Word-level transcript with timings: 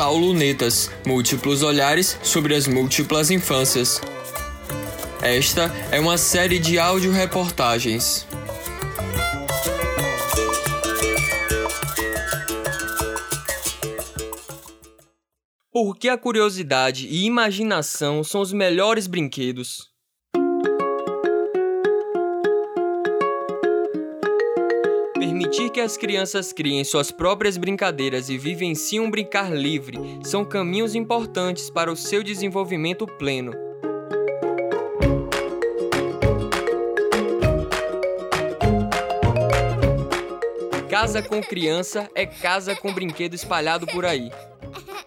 portal 0.00 0.16
Lunetas, 0.16 0.90
múltiplos 1.06 1.62
olhares 1.62 2.18
sobre 2.22 2.54
as 2.54 2.66
múltiplas 2.66 3.30
infâncias. 3.30 4.00
Esta 5.20 5.70
é 5.92 6.00
uma 6.00 6.16
série 6.16 6.58
de 6.58 6.78
áudio-reportagens. 6.78 8.26
Por 15.70 15.94
que 15.98 16.08
a 16.08 16.16
curiosidade 16.16 17.06
e 17.06 17.26
imaginação 17.26 18.24
são 18.24 18.40
os 18.40 18.54
melhores 18.54 19.06
brinquedos? 19.06 19.89
Permitir 25.20 25.68
que 25.68 25.82
as 25.82 25.98
crianças 25.98 26.50
criem 26.50 26.82
suas 26.82 27.10
próprias 27.10 27.58
brincadeiras 27.58 28.30
e 28.30 28.38
vivenciem 28.38 29.00
um 29.00 29.10
brincar 29.10 29.54
livre 29.54 29.98
são 30.24 30.46
caminhos 30.46 30.94
importantes 30.94 31.68
para 31.68 31.92
o 31.92 31.96
seu 31.96 32.22
desenvolvimento 32.22 33.06
pleno. 33.06 33.52
Casa 40.88 41.20
com 41.20 41.42
criança 41.42 42.08
é 42.14 42.24
casa 42.24 42.74
com 42.74 42.90
brinquedo 42.90 43.34
espalhado 43.34 43.86
por 43.86 44.06
aí. 44.06 44.30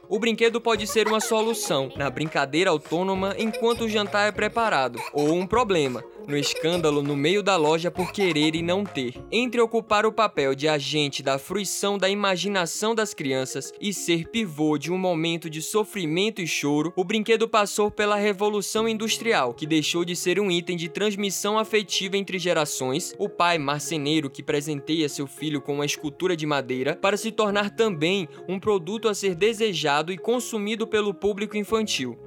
O 0.07 0.19
brinquedo 0.19 0.61
pode 0.61 0.85
ser 0.85 1.07
uma 1.07 1.19
solução 1.19 1.91
na 1.95 2.07
brincadeira 2.07 2.69
autônoma 2.69 3.33
enquanto 3.35 3.85
o 3.85 3.89
jantar 3.89 4.27
é 4.27 4.31
preparado, 4.31 4.99
ou 5.11 5.33
um 5.33 5.47
problema, 5.47 6.03
no 6.27 6.37
escândalo 6.37 7.01
no 7.01 7.15
meio 7.15 7.43
da 7.43 7.55
loja 7.55 7.91
por 7.91 8.11
querer 8.11 8.55
e 8.55 8.61
não 8.61 8.83
ter. 8.83 9.15
Entre 9.31 9.59
ocupar 9.61 10.05
o 10.05 10.11
papel 10.11 10.55
de 10.55 10.67
agente 10.67 11.21
da 11.21 11.37
fruição 11.37 11.97
da 11.97 12.09
imaginação 12.09 12.95
das 12.95 13.13
crianças 13.13 13.73
e 13.79 13.93
ser 13.93 14.29
pivô 14.29 14.77
de 14.77 14.91
um 14.91 14.97
momento 14.97 15.49
de 15.49 15.61
sofrimento 15.61 16.41
e 16.41 16.47
choro, 16.47 16.93
o 16.95 17.03
brinquedo 17.03 17.47
passou 17.47 17.89
pela 17.89 18.15
revolução 18.15 18.87
industrial, 18.87 19.53
que 19.53 19.65
deixou 19.65 20.05
de 20.05 20.15
ser 20.15 20.39
um 20.39 20.51
item 20.51 20.77
de 20.77 20.89
transmissão 20.89 21.57
afetiva 21.57 22.17
entre 22.17 22.37
gerações, 22.37 23.13
o 23.17 23.29
pai 23.29 23.57
marceneiro 23.57 24.29
que 24.29 24.43
presenteia 24.43 25.09
seu 25.09 25.27
filho 25.27 25.61
com 25.61 25.75
uma 25.75 25.85
escultura 25.85 26.35
de 26.35 26.45
madeira, 26.45 26.95
para 26.95 27.17
se 27.17 27.31
tornar 27.31 27.69
também 27.69 28.27
um 28.47 28.59
produto 28.59 29.07
a 29.07 29.13
ser 29.13 29.35
desejado 29.35 30.11
e 30.11 30.17
consumido 30.17 30.87
pelo 30.87 31.13
público 31.13 31.57
infantil. 31.57 32.17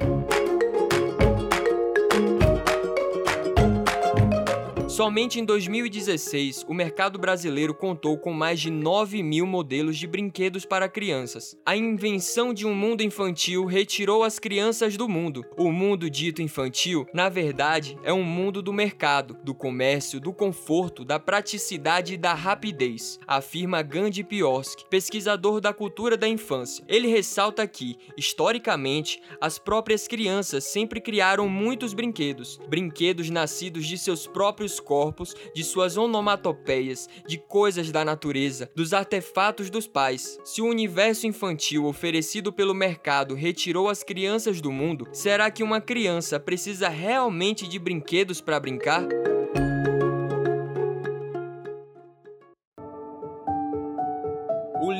Somente 4.97 5.39
em 5.39 5.45
2016, 5.45 6.65
o 6.67 6.73
mercado 6.73 7.19
brasileiro 7.19 7.75
contou 7.75 8.17
com 8.17 8.33
mais 8.33 8.59
de 8.59 8.71
9 8.71 9.23
mil 9.23 9.45
modelos 9.45 9.99
de 9.99 10.07
brinquedos 10.07 10.65
para 10.65 10.89
crianças. 10.89 11.55
A 11.67 11.77
invenção 11.77 12.55
de 12.55 12.67
um 12.67 12.75
mundo 12.75 13.03
infantil 13.03 13.67
retirou 13.67 14.25
as 14.25 14.39
crianças 14.39 14.97
do 14.97 15.07
mundo. 15.07 15.45
O 15.59 15.71
mundo 15.71 16.09
dito 16.09 16.41
infantil, 16.41 17.07
na 17.13 17.29
verdade, 17.29 17.99
é 18.05 18.11
um 18.11 18.23
mundo 18.23 18.63
do 18.63 18.73
mercado, 18.73 19.37
do 19.45 19.55
comércio, 19.55 20.19
do 20.19 20.33
conforto, 20.33 21.05
da 21.05 21.19
praticidade 21.19 22.15
e 22.15 22.17
da 22.17 22.33
rapidez, 22.33 23.21
afirma 23.27 23.83
Gandhi 23.83 24.25
Pioski, 24.25 24.87
pesquisador 24.89 25.61
da 25.61 25.75
cultura 25.75 26.17
da 26.17 26.27
infância. 26.27 26.83
Ele 26.89 27.09
ressalta 27.09 27.67
que, 27.67 27.99
historicamente, 28.17 29.21
as 29.43 29.59
próprias 29.59 30.09
crianças 30.09 30.65
sempre 30.65 31.03
criaram 31.03 31.51
muitos 31.51 31.93
brinquedos, 31.93 32.59
brinquedos 32.67 33.29
nascidos 33.29 33.85
de 33.85 33.99
seus 33.99 34.27
próprios 34.27 34.81
corpos, 34.87 35.35
de 35.53 35.65
suas 35.65 35.97
onomatopeias, 35.97 37.09
de 37.27 37.37
coisas 37.37 37.91
da 37.91 38.05
natureza, 38.05 38.71
dos 38.75 38.93
artefatos 38.93 39.69
dos 39.69 39.89
pais. 39.89 40.39
Se 40.45 40.63
o 40.63 40.67
universo 40.67 41.27
infantil 41.27 41.87
oferecido 41.87 42.53
pelo 42.53 42.73
mercado 42.73 43.35
retirou 43.35 43.89
as 43.89 44.05
crianças 44.05 44.61
do 44.61 44.71
mundo, 44.71 45.09
será 45.13 45.51
que 45.51 45.65
uma 45.65 45.81
criança 45.81 46.39
precisa 46.39 46.89
realmente 46.89 47.67
de 47.67 47.79
brinquedos 47.79 48.41
para 48.41 48.61
brincar? 48.61 49.36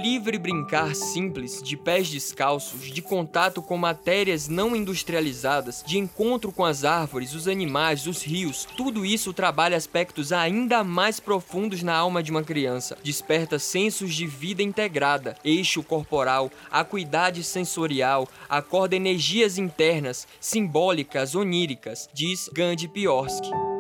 Livre 0.07 0.39
brincar 0.39 0.95
simples, 0.95 1.61
de 1.63 1.77
pés 1.77 2.09
descalços, 2.09 2.91
de 2.91 3.03
contato 3.03 3.61
com 3.61 3.77
matérias 3.77 4.49
não 4.49 4.75
industrializadas, 4.75 5.83
de 5.87 5.99
encontro 5.99 6.53
com 6.53 6.65
as 6.65 6.85
árvores, 6.85 7.35
os 7.35 7.49
animais, 7.49 8.07
os 8.07 8.23
rios, 8.23 8.67
tudo 8.77 9.05
isso 9.05 9.33
trabalha 9.33 9.77
aspectos 9.77 10.33
ainda 10.33 10.85
mais 10.85 11.21
profundos 11.21 11.83
na 11.83 11.95
alma 11.95 12.23
de 12.23 12.31
uma 12.31 12.43
criança. 12.43 12.97
Desperta 13.03 13.59
sensos 13.59 14.15
de 14.15 14.27
vida 14.27 14.63
integrada, 14.63 15.37
eixo 15.45 15.83
corporal, 15.83 16.51
acuidade 16.71 17.43
sensorial, 17.43 18.29
acorda 18.49 18.97
energias 18.97 19.59
internas, 19.59 20.27
simbólicas, 20.41 21.35
oníricas, 21.35 22.09
diz 22.15 22.49
Gandhi 22.55 22.89
Piorsky. 22.89 23.76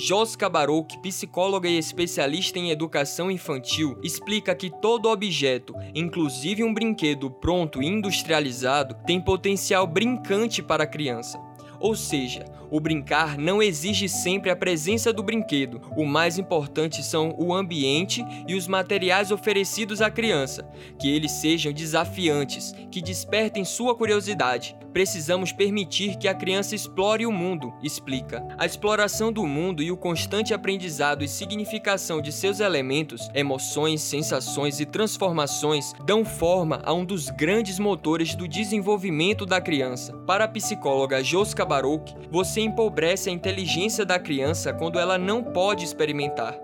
Joska 0.00 0.48
Barouk, 0.48 0.96
psicóloga 1.02 1.68
e 1.68 1.76
especialista 1.76 2.56
em 2.56 2.70
educação 2.70 3.28
infantil, 3.32 3.98
explica 4.00 4.54
que 4.54 4.70
todo 4.70 5.08
objeto, 5.08 5.74
inclusive 5.92 6.62
um 6.62 6.72
brinquedo 6.72 7.28
pronto 7.28 7.82
e 7.82 7.86
industrializado, 7.86 8.94
tem 9.04 9.20
potencial 9.20 9.88
brincante 9.88 10.62
para 10.62 10.84
a 10.84 10.86
criança. 10.86 11.47
Ou 11.80 11.94
seja, 11.94 12.44
o 12.70 12.80
brincar 12.80 13.38
não 13.38 13.62
exige 13.62 14.08
sempre 14.08 14.50
a 14.50 14.56
presença 14.56 15.12
do 15.12 15.22
brinquedo. 15.22 15.80
O 15.96 16.04
mais 16.04 16.38
importante 16.38 17.02
são 17.02 17.34
o 17.38 17.54
ambiente 17.54 18.24
e 18.46 18.54
os 18.54 18.66
materiais 18.66 19.30
oferecidos 19.30 20.02
à 20.02 20.10
criança, 20.10 20.68
que 20.98 21.08
eles 21.08 21.32
sejam 21.32 21.72
desafiantes, 21.72 22.74
que 22.90 23.00
despertem 23.00 23.64
sua 23.64 23.94
curiosidade. 23.94 24.76
Precisamos 24.92 25.52
permitir 25.52 26.16
que 26.16 26.26
a 26.26 26.34
criança 26.34 26.74
explore 26.74 27.24
o 27.24 27.32
mundo, 27.32 27.72
explica. 27.82 28.46
A 28.58 28.66
exploração 28.66 29.32
do 29.32 29.46
mundo 29.46 29.82
e 29.82 29.92
o 29.92 29.96
constante 29.96 30.52
aprendizado 30.52 31.22
e 31.22 31.28
significação 31.28 32.20
de 32.20 32.32
seus 32.32 32.58
elementos, 32.58 33.30
emoções, 33.34 34.00
sensações 34.00 34.80
e 34.80 34.86
transformações 34.86 35.92
dão 36.04 36.24
forma 36.24 36.80
a 36.84 36.92
um 36.92 37.04
dos 37.04 37.28
grandes 37.30 37.78
motores 37.78 38.34
do 38.34 38.48
desenvolvimento 38.48 39.46
da 39.46 39.60
criança. 39.60 40.12
Para 40.26 40.44
a 40.44 40.48
psicóloga 40.48 41.22
Joska 41.22 41.64
Você 41.68 42.14
você 42.30 42.62
empobrece 42.62 43.28
a 43.28 43.32
inteligência 43.32 44.04
da 44.04 44.18
criança 44.18 44.72
quando 44.72 44.98
ela 44.98 45.18
não 45.18 45.44
pode 45.44 45.84
experimentar. 45.84 46.58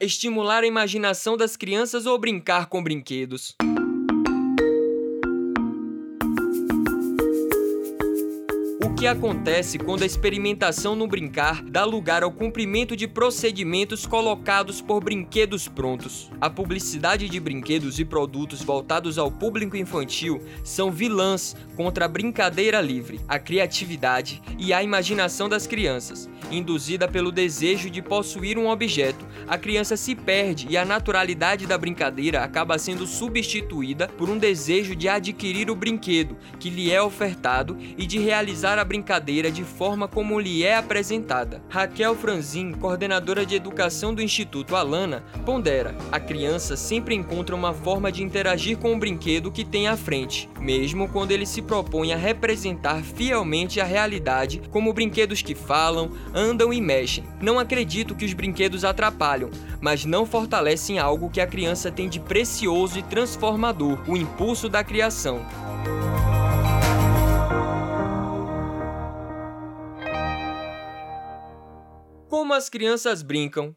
Estimular 0.00 0.64
a 0.64 0.66
imaginação 0.66 1.36
das 1.36 1.56
crianças 1.56 2.06
ou 2.06 2.18
brincar 2.18 2.66
com 2.66 2.82
brinquedos. 2.82 3.56
Que 8.98 9.06
acontece 9.06 9.78
quando 9.78 10.02
a 10.02 10.06
experimentação 10.06 10.96
no 10.96 11.06
brincar 11.06 11.62
dá 11.62 11.84
lugar 11.84 12.24
ao 12.24 12.32
cumprimento 12.32 12.96
de 12.96 13.06
procedimentos 13.06 14.04
colocados 14.04 14.80
por 14.80 15.04
brinquedos 15.04 15.68
prontos. 15.68 16.28
A 16.40 16.50
publicidade 16.50 17.28
de 17.28 17.38
brinquedos 17.38 18.00
e 18.00 18.04
produtos 18.04 18.60
voltados 18.60 19.16
ao 19.16 19.30
público 19.30 19.76
infantil 19.76 20.42
são 20.64 20.90
vilãs 20.90 21.54
contra 21.76 22.06
a 22.06 22.08
brincadeira 22.08 22.80
livre, 22.80 23.20
a 23.28 23.38
criatividade 23.38 24.42
e 24.58 24.72
a 24.72 24.82
imaginação 24.82 25.48
das 25.48 25.64
crianças. 25.64 26.28
Induzida 26.50 27.06
pelo 27.06 27.30
desejo 27.30 27.88
de 27.88 28.02
possuir 28.02 28.58
um 28.58 28.68
objeto, 28.68 29.24
a 29.46 29.56
criança 29.56 29.96
se 29.96 30.16
perde 30.16 30.66
e 30.68 30.76
a 30.76 30.84
naturalidade 30.84 31.68
da 31.68 31.78
brincadeira 31.78 32.42
acaba 32.42 32.76
sendo 32.78 33.06
substituída 33.06 34.08
por 34.08 34.28
um 34.28 34.38
desejo 34.38 34.96
de 34.96 35.08
adquirir 35.08 35.70
o 35.70 35.76
brinquedo 35.76 36.36
que 36.58 36.68
lhe 36.68 36.90
é 36.90 37.00
ofertado 37.00 37.76
e 37.96 38.04
de 38.04 38.18
realizar 38.18 38.76
a 38.76 38.87
brincadeira 38.88 39.50
de 39.50 39.62
forma 39.62 40.08
como 40.08 40.40
lhe 40.40 40.64
é 40.64 40.76
apresentada. 40.76 41.62
Raquel 41.68 42.16
Franzin, 42.16 42.72
coordenadora 42.72 43.44
de 43.44 43.54
educação 43.54 44.14
do 44.14 44.22
Instituto 44.22 44.74
Alana, 44.74 45.22
pondera: 45.44 45.94
a 46.10 46.18
criança 46.18 46.74
sempre 46.76 47.14
encontra 47.14 47.54
uma 47.54 47.74
forma 47.74 48.10
de 48.10 48.22
interagir 48.22 48.78
com 48.78 48.94
o 48.94 48.98
brinquedo 48.98 49.52
que 49.52 49.64
tem 49.64 49.86
à 49.86 49.96
frente, 49.96 50.48
mesmo 50.58 51.08
quando 51.08 51.30
ele 51.30 51.44
se 51.44 51.60
propõe 51.60 52.12
a 52.12 52.16
representar 52.16 53.02
fielmente 53.02 53.80
a 53.80 53.84
realidade, 53.84 54.62
como 54.70 54.92
brinquedos 54.92 55.42
que 55.42 55.54
falam, 55.54 56.10
andam 56.34 56.72
e 56.72 56.80
mexem. 56.80 57.24
Não 57.40 57.58
acredito 57.58 58.14
que 58.14 58.24
os 58.24 58.32
brinquedos 58.32 58.84
atrapalham, 58.84 59.50
mas 59.80 60.06
não 60.06 60.24
fortalecem 60.24 60.98
algo 60.98 61.28
que 61.28 61.40
a 61.40 61.46
criança 61.46 61.90
tem 61.90 62.08
de 62.08 62.18
precioso 62.18 62.98
e 62.98 63.02
transformador: 63.02 63.98
o 64.08 64.16
impulso 64.16 64.68
da 64.68 64.82
criação. 64.82 65.44
As 72.58 72.68
crianças 72.68 73.22
brincam. 73.22 73.72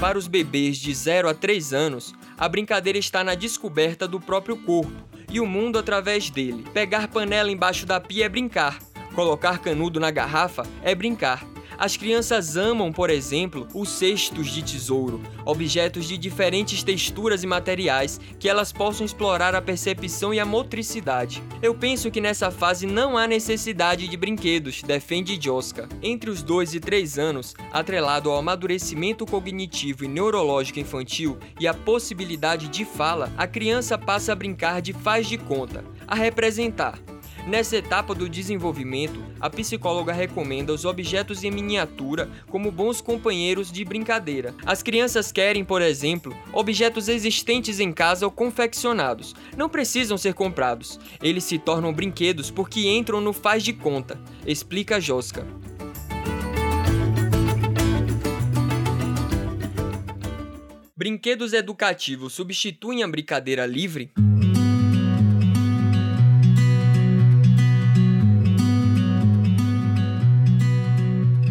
Para 0.00 0.18
os 0.18 0.26
bebês 0.26 0.78
de 0.78 0.92
0 0.92 1.28
a 1.28 1.34
3 1.34 1.72
anos, 1.72 2.12
a 2.36 2.48
brincadeira 2.48 2.98
está 2.98 3.22
na 3.22 3.36
descoberta 3.36 4.08
do 4.08 4.18
próprio 4.18 4.56
corpo 4.56 4.92
e 5.30 5.38
o 5.38 5.46
mundo 5.46 5.78
através 5.78 6.28
dele. 6.28 6.64
Pegar 6.74 7.06
panela 7.06 7.52
embaixo 7.52 7.86
da 7.86 8.00
pia 8.00 8.26
é 8.26 8.28
brincar. 8.28 8.80
Colocar 9.14 9.60
canudo 9.60 10.00
na 10.00 10.10
garrafa 10.10 10.64
é 10.82 10.92
brincar. 10.92 11.51
As 11.78 11.96
crianças 11.96 12.56
amam, 12.56 12.92
por 12.92 13.10
exemplo, 13.10 13.66
os 13.74 13.88
cestos 13.88 14.48
de 14.48 14.62
tesouro, 14.62 15.20
objetos 15.44 16.06
de 16.06 16.16
diferentes 16.16 16.82
texturas 16.82 17.42
e 17.42 17.46
materiais 17.46 18.20
que 18.38 18.48
elas 18.48 18.72
possam 18.72 19.04
explorar 19.04 19.54
a 19.54 19.62
percepção 19.62 20.32
e 20.32 20.40
a 20.40 20.44
motricidade. 20.44 21.42
Eu 21.60 21.74
penso 21.74 22.10
que 22.10 22.20
nessa 22.20 22.50
fase 22.50 22.86
não 22.86 23.16
há 23.16 23.26
necessidade 23.26 24.08
de 24.08 24.16
brinquedos, 24.16 24.82
defende 24.82 25.38
Joska. 25.40 25.88
Entre 26.02 26.30
os 26.30 26.42
2 26.42 26.74
e 26.74 26.80
3 26.80 27.18
anos, 27.18 27.54
atrelado 27.72 28.30
ao 28.30 28.38
amadurecimento 28.38 29.26
cognitivo 29.26 30.04
e 30.04 30.08
neurológico 30.08 30.80
infantil 30.80 31.38
e 31.58 31.66
a 31.66 31.74
possibilidade 31.74 32.68
de 32.68 32.84
fala, 32.84 33.32
a 33.36 33.46
criança 33.46 33.96
passa 33.98 34.32
a 34.32 34.36
brincar 34.36 34.80
de 34.80 34.92
faz 34.92 35.26
de 35.26 35.38
conta, 35.38 35.84
a 36.06 36.14
representar, 36.14 36.98
Nessa 37.46 37.76
etapa 37.76 38.14
do 38.14 38.28
desenvolvimento, 38.28 39.20
a 39.40 39.50
psicóloga 39.50 40.12
recomenda 40.12 40.72
os 40.72 40.84
objetos 40.84 41.42
em 41.42 41.50
miniatura 41.50 42.30
como 42.48 42.70
bons 42.70 43.00
companheiros 43.00 43.72
de 43.72 43.84
brincadeira. 43.84 44.54
As 44.64 44.80
crianças 44.80 45.32
querem, 45.32 45.64
por 45.64 45.82
exemplo, 45.82 46.36
objetos 46.52 47.08
existentes 47.08 47.80
em 47.80 47.92
casa 47.92 48.24
ou 48.24 48.30
confeccionados. 48.30 49.34
Não 49.56 49.68
precisam 49.68 50.16
ser 50.16 50.34
comprados. 50.34 51.00
Eles 51.20 51.42
se 51.42 51.58
tornam 51.58 51.92
brinquedos 51.92 52.48
porque 52.48 52.88
entram 52.88 53.20
no 53.20 53.32
faz 53.32 53.64
de 53.64 53.72
conta, 53.72 54.20
explica 54.46 55.00
Josca. 55.00 55.44
Brinquedos 60.96 61.52
educativos 61.52 62.32
substituem 62.34 63.02
a 63.02 63.08
brincadeira 63.08 63.66
livre? 63.66 64.12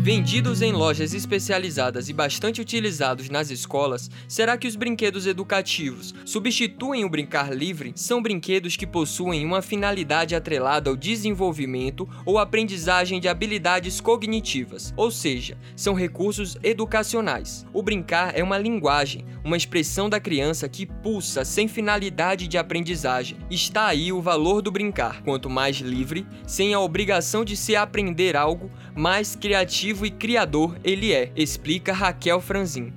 Vendidos 0.04 0.64
em 0.64 0.72
lojas 0.72 1.14
especializadas 1.14 2.10
e 2.10 2.14
bastante 2.14 2.60
utilizados 2.60 3.30
nas 3.30 3.52
escolas, 3.52 4.10
será 4.28 4.58
que 4.58 4.68
os 4.68 4.76
brinquedos 4.76 5.28
educativos 5.28 6.16
substituem 6.26 7.06
o 7.06 7.10
brincar 7.10 7.56
livre? 7.56 7.94
São 7.96 8.20
brinquedos 8.20 8.76
que 8.76 8.88
possuem 8.88 9.46
uma 9.46 9.62
finalidade 9.62 10.34
atrelada 10.34 10.90
ao 10.90 10.96
desenvolvimento 10.96 12.10
ou 12.26 12.40
aprendizagem 12.40 13.20
de 13.20 13.28
habilidades 13.28 14.02
cognitivas, 14.02 14.92
ou 14.98 15.12
seja, 15.12 15.56
são 15.76 15.94
recursos 15.94 16.58
educacionais. 16.64 17.64
O 17.72 17.84
brincar 17.84 18.36
é 18.36 18.44
uma 18.44 18.58
linguagem, 18.58 19.24
uma 19.44 19.56
expressão 19.56 20.10
da 20.10 20.20
criança 20.20 20.68
que 20.68 20.88
pulsa 20.88 21.46
sem 21.46 21.68
finalidade 21.68 22.48
de 22.48 22.58
aprendizagem. 22.58 23.38
Está 23.52 23.86
aí 23.86 24.12
o 24.12 24.20
valor 24.20 24.64
do 24.64 24.72
brincar. 24.72 25.22
Quanto 25.22 25.48
mais 25.48 25.78
livre, 25.78 26.26
sem 26.48 26.74
a 26.74 26.80
obrigação 26.80 27.46
de 27.46 27.56
se 27.56 27.76
aprender 27.76 28.36
algo, 28.36 28.72
mais 28.96 29.36
criativo 29.36 29.91
criativo 29.92 30.06
e 30.06 30.12
criador 30.12 30.78
ele 30.84 31.14
é, 31.14 31.32
explica 31.36 31.94
Raquel 31.94 32.40
Franzin. 32.40 32.94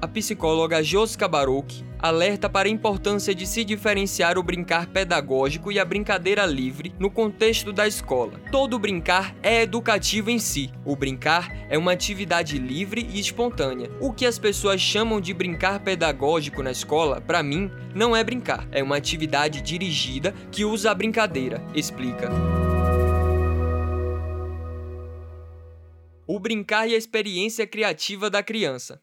A 0.00 0.08
psicóloga 0.08 0.82
Josca 0.82 1.28
Baruch 1.28 1.84
alerta 1.98 2.48
para 2.48 2.66
a 2.66 2.70
importância 2.70 3.32
de 3.32 3.46
se 3.46 3.64
diferenciar 3.64 4.36
o 4.36 4.42
brincar 4.42 4.86
pedagógico 4.86 5.70
e 5.70 5.78
a 5.78 5.84
brincadeira 5.84 6.44
livre 6.44 6.92
no 6.98 7.08
contexto 7.08 7.72
da 7.72 7.86
escola. 7.86 8.32
Todo 8.50 8.78
brincar 8.78 9.36
é 9.42 9.62
educativo 9.62 10.30
em 10.30 10.40
si. 10.40 10.72
O 10.84 10.96
brincar 10.96 11.54
é 11.68 11.78
uma 11.78 11.92
atividade 11.92 12.58
livre 12.58 13.06
e 13.12 13.20
espontânea. 13.20 13.90
O 14.00 14.12
que 14.12 14.26
as 14.26 14.38
pessoas 14.38 14.80
chamam 14.80 15.20
de 15.20 15.32
brincar 15.32 15.78
pedagógico 15.80 16.62
na 16.62 16.72
escola, 16.72 17.20
para 17.20 17.42
mim, 17.42 17.70
não 17.94 18.16
é 18.16 18.24
brincar, 18.24 18.66
é 18.72 18.82
uma 18.82 18.96
atividade 18.96 19.60
dirigida 19.60 20.34
que 20.50 20.64
usa 20.64 20.90
a 20.90 20.94
brincadeira, 20.94 21.62
explica. 21.74 22.71
O 26.34 26.40
brincar 26.40 26.88
e 26.88 26.94
a 26.94 26.96
experiência 26.96 27.66
criativa 27.66 28.30
da 28.30 28.42
criança. 28.42 29.02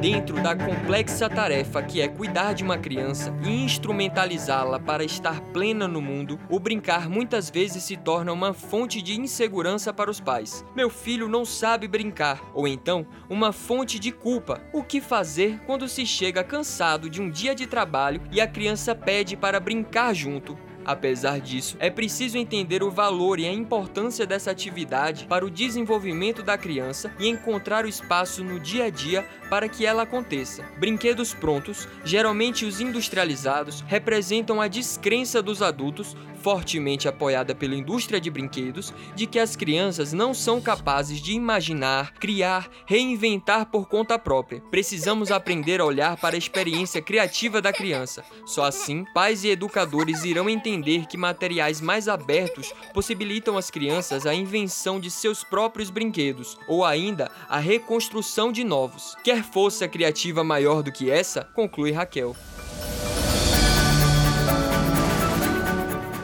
Dentro 0.00 0.40
da 0.40 0.54
complexa 0.54 1.28
tarefa 1.28 1.82
que 1.82 2.00
é 2.00 2.06
cuidar 2.06 2.52
de 2.52 2.62
uma 2.62 2.78
criança 2.78 3.34
e 3.44 3.50
instrumentalizá-la 3.64 4.78
para 4.78 5.02
estar 5.02 5.40
plena 5.52 5.88
no 5.88 6.00
mundo, 6.00 6.38
o 6.48 6.60
brincar 6.60 7.08
muitas 7.08 7.50
vezes 7.50 7.82
se 7.82 7.96
torna 7.96 8.32
uma 8.32 8.52
fonte 8.52 9.02
de 9.02 9.20
insegurança 9.20 9.92
para 9.92 10.10
os 10.10 10.20
pais. 10.20 10.64
Meu 10.76 10.88
filho 10.88 11.28
não 11.28 11.44
sabe 11.44 11.88
brincar, 11.88 12.48
ou 12.54 12.68
então 12.68 13.04
uma 13.28 13.50
fonte 13.52 13.98
de 13.98 14.12
culpa. 14.12 14.60
O 14.72 14.84
que 14.84 15.00
fazer 15.00 15.58
quando 15.66 15.88
se 15.88 16.06
chega 16.06 16.44
cansado 16.44 17.10
de 17.10 17.20
um 17.20 17.28
dia 17.28 17.56
de 17.56 17.66
trabalho 17.66 18.22
e 18.30 18.40
a 18.40 18.46
criança 18.46 18.94
pede 18.94 19.36
para 19.36 19.58
brincar 19.58 20.14
junto? 20.14 20.56
Apesar 20.84 21.40
disso, 21.40 21.76
é 21.78 21.90
preciso 21.90 22.36
entender 22.36 22.82
o 22.82 22.90
valor 22.90 23.38
e 23.38 23.46
a 23.46 23.52
importância 23.52 24.26
dessa 24.26 24.50
atividade 24.50 25.26
para 25.26 25.44
o 25.44 25.50
desenvolvimento 25.50 26.42
da 26.42 26.58
criança 26.58 27.12
e 27.18 27.28
encontrar 27.28 27.84
o 27.84 27.88
espaço 27.88 28.42
no 28.42 28.58
dia 28.58 28.84
a 28.84 28.90
dia 28.90 29.26
para 29.48 29.68
que 29.68 29.86
ela 29.86 30.02
aconteça. 30.02 30.64
Brinquedos 30.78 31.34
prontos, 31.34 31.88
geralmente 32.04 32.64
os 32.64 32.80
industrializados, 32.80 33.82
representam 33.86 34.60
a 34.60 34.68
descrença 34.68 35.42
dos 35.42 35.62
adultos 35.62 36.16
fortemente 36.42 37.06
apoiada 37.06 37.54
pela 37.54 37.76
indústria 37.76 38.20
de 38.20 38.28
brinquedos, 38.28 38.92
de 39.14 39.28
que 39.28 39.38
as 39.38 39.54
crianças 39.54 40.12
não 40.12 40.34
são 40.34 40.60
capazes 40.60 41.20
de 41.20 41.32
imaginar, 41.32 42.14
criar, 42.14 42.68
reinventar 42.84 43.66
por 43.66 43.86
conta 43.88 44.18
própria. 44.18 44.60
Precisamos 44.62 45.30
aprender 45.30 45.80
a 45.80 45.84
olhar 45.84 46.16
para 46.16 46.34
a 46.34 46.38
experiência 46.38 47.00
criativa 47.00 47.62
da 47.62 47.72
criança. 47.72 48.24
Só 48.44 48.64
assim, 48.64 49.04
pais 49.14 49.44
e 49.44 49.50
educadores 49.50 50.24
irão 50.24 50.50
entender 50.50 50.71
que 51.08 51.16
materiais 51.16 51.80
mais 51.80 52.08
abertos 52.08 52.72
possibilitam 52.94 53.58
às 53.58 53.70
crianças 53.70 54.24
a 54.24 54.34
invenção 54.34 54.98
de 54.98 55.10
seus 55.10 55.44
próprios 55.44 55.90
brinquedos, 55.90 56.56
ou 56.66 56.84
ainda 56.84 57.30
a 57.48 57.58
reconstrução 57.58 58.50
de 58.50 58.64
novos. 58.64 59.16
Quer 59.22 59.42
força 59.42 59.86
criativa 59.86 60.42
maior 60.42 60.82
do 60.82 60.92
que 60.92 61.10
essa? 61.10 61.44
Conclui 61.54 61.92
Raquel. 61.92 62.34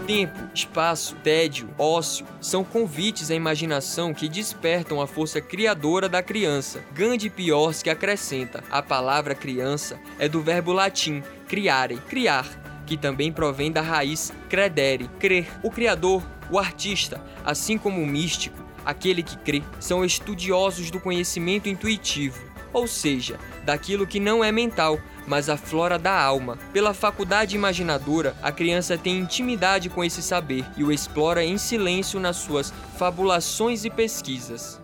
Tempo, 0.08 0.38
espaço, 0.54 1.14
tédio, 1.16 1.68
ócio 1.76 2.24
são 2.40 2.64
convites 2.64 3.30
à 3.30 3.34
imaginação 3.34 4.14
que 4.14 4.26
despertam 4.26 5.02
a 5.02 5.06
força 5.06 5.38
criadora 5.38 6.08
da 6.08 6.22
criança. 6.22 6.82
Gandhi 6.94 7.28
Piorski 7.28 7.90
acrescenta: 7.90 8.64
a 8.70 8.80
palavra 8.80 9.34
criança 9.34 10.00
é 10.18 10.26
do 10.26 10.40
verbo 10.40 10.72
latim 10.72 11.22
criare, 11.46 11.98
criar, 12.08 12.46
que 12.88 12.96
também 12.96 13.30
provém 13.30 13.70
da 13.70 13.82
raiz 13.82 14.32
credere, 14.48 15.10
crer. 15.20 15.46
O 15.62 15.70
criador, 15.70 16.22
o 16.50 16.58
artista, 16.58 17.22
assim 17.44 17.76
como 17.76 18.02
o 18.02 18.06
místico, 18.06 18.56
aquele 18.84 19.22
que 19.22 19.36
crê, 19.36 19.62
são 19.78 20.04
estudiosos 20.04 20.90
do 20.90 20.98
conhecimento 20.98 21.68
intuitivo, 21.68 22.42
ou 22.72 22.86
seja, 22.86 23.38
daquilo 23.64 24.06
que 24.06 24.18
não 24.18 24.42
é 24.42 24.50
mental, 24.50 24.98
mas 25.26 25.50
a 25.50 25.58
flora 25.58 25.98
da 25.98 26.18
alma. 26.18 26.58
Pela 26.72 26.94
faculdade 26.94 27.54
imaginadora, 27.54 28.34
a 28.42 28.50
criança 28.50 28.96
tem 28.96 29.18
intimidade 29.18 29.90
com 29.90 30.02
esse 30.02 30.22
saber 30.22 30.64
e 30.74 30.82
o 30.82 30.90
explora 30.90 31.44
em 31.44 31.58
silêncio 31.58 32.18
nas 32.18 32.36
suas 32.36 32.72
fabulações 32.96 33.84
e 33.84 33.90
pesquisas. 33.90 34.80